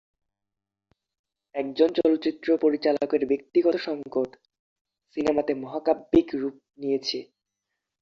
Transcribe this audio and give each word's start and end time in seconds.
একজন 1.55 1.89
চলচ্চিত্র 1.97 2.47
পরিচালকের 2.57 3.23
ব্যক্তিগত 3.27 3.75
সংকট 3.87 4.29
সিনেমাতে 5.17 5.51
মহাকাব্যিক 5.55 6.27
রূপ 6.33 6.55
নিয়েছে। 6.77 7.19